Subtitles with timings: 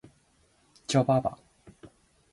[0.87, 1.37] 叫爸爸